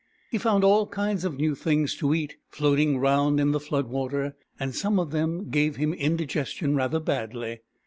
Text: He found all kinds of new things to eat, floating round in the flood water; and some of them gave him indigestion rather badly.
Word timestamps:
He 0.31 0.39
found 0.39 0.63
all 0.63 0.87
kinds 0.87 1.23
of 1.25 1.37
new 1.37 1.53
things 1.53 1.95
to 1.97 2.15
eat, 2.15 2.35
floating 2.49 2.97
round 2.97 3.39
in 3.39 3.51
the 3.51 3.59
flood 3.59 3.85
water; 3.85 4.35
and 4.59 4.73
some 4.73 4.97
of 4.99 5.11
them 5.11 5.51
gave 5.51 5.75
him 5.75 5.93
indigestion 5.93 6.75
rather 6.75 6.99
badly. 6.99 7.59